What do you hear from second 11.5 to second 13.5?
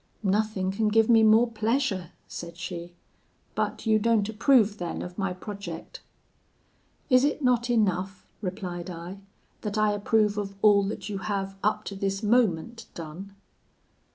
up to this moment, done?'